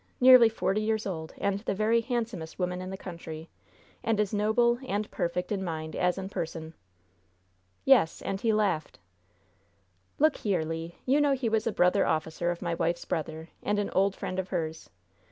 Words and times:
Nearly 0.19 0.49
forty 0.49 0.81
years 0.81 1.05
old, 1.05 1.35
and 1.37 1.59
the 1.59 1.75
very 1.75 2.01
handsomest 2.01 2.57
woman 2.57 2.81
in 2.81 2.89
the 2.89 2.97
country, 2.97 3.49
and 4.03 4.19
as 4.19 4.33
noble 4.33 4.79
and 4.87 5.05
perfect 5.11 5.51
in 5.51 5.63
mind 5.63 5.95
as 5.95 6.17
in 6.17 6.27
person!" 6.27 6.73
"Yes; 7.85 8.19
and 8.23 8.41
he 8.41 8.51
laughed!" 8.51 8.97
"Look 10.17 10.37
here, 10.37 10.63
Le. 10.63 10.89
You 11.05 11.21
know 11.21 11.33
he 11.33 11.49
was 11.49 11.67
a 11.67 11.71
brother 11.71 12.03
officer 12.07 12.49
of 12.49 12.63
my 12.63 12.73
wife's 12.73 13.05
brother, 13.05 13.49
and 13.61 13.77
an 13.77 13.91
old 13.91 14.15
friend 14.15 14.39
of 14.39 14.49
hers. 14.49 14.89